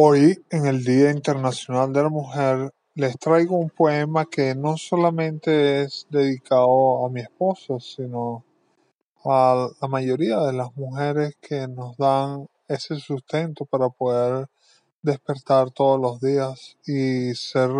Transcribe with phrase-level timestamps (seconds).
[0.00, 5.82] Hoy, en el Día Internacional de la Mujer, les traigo un poema que no solamente
[5.82, 8.44] es dedicado a mi esposa, sino
[9.24, 14.46] a la mayoría de las mujeres que nos dan ese sustento para poder
[15.02, 17.70] despertar todos los días y ser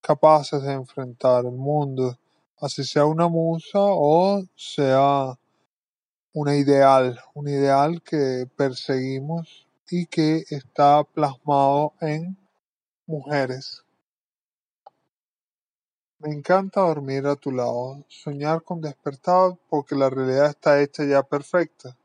[0.00, 2.18] capaces de enfrentar el mundo,
[2.58, 5.38] así sea una musa o sea
[6.32, 12.36] una ideal, un ideal que perseguimos y que está plasmado en
[13.06, 13.84] mujeres.
[16.18, 21.22] Me encanta dormir a tu lado, soñar con despertar porque la realidad está hecha ya
[21.22, 21.96] perfecta.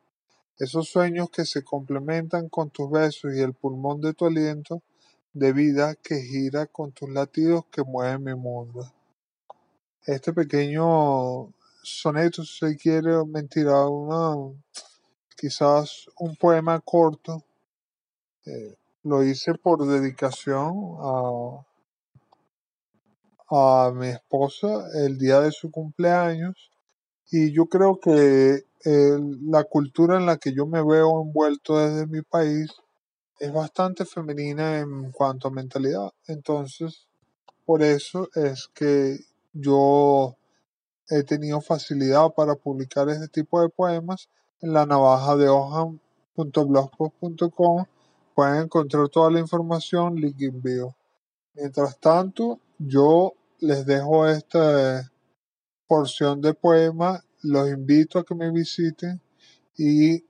[0.57, 4.81] Esos sueños que se complementan con tus besos y el pulmón de tu aliento
[5.31, 8.91] de vida que gira con tus latidos que mueven mi mundo.
[10.05, 14.53] Este pequeño soneto, si se quiere, mentira, una,
[15.37, 17.45] quizás un poema corto
[18.45, 21.65] eh, lo hice por dedicación a,
[23.51, 26.71] a mi esposa el día de su cumpleaños
[27.31, 32.21] y yo creo que la cultura en la que yo me veo envuelto desde mi
[32.21, 32.71] país
[33.39, 36.11] es bastante femenina en cuanto a mentalidad.
[36.27, 37.07] Entonces,
[37.65, 39.17] por eso es que
[39.53, 40.35] yo
[41.09, 44.29] he tenido facilidad para publicar este tipo de poemas
[44.61, 45.47] en la navaja de
[48.39, 50.95] Pueden encontrar toda la información, link envío.
[51.55, 55.11] Mientras tanto, yo les dejo esta
[55.85, 59.21] porción de poema, los invito a que me visiten
[59.77, 60.23] y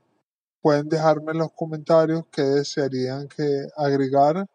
[0.60, 4.48] pueden dejarme en los comentarios qué desearían que agregara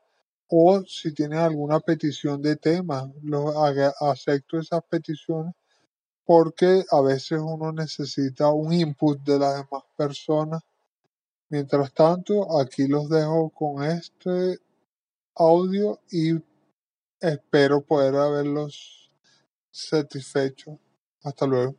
[0.49, 3.55] o si tienen alguna petición de tema, lo,
[4.01, 5.55] acepto esas peticiones
[6.25, 10.61] porque a veces uno necesita un input de las demás personas
[11.55, 14.59] Mientras tanto, aquí los dejo con este
[15.37, 16.43] audio y
[17.21, 19.13] espero poder haberlos
[19.71, 20.81] satisfecho.
[21.23, 21.77] Hasta luego.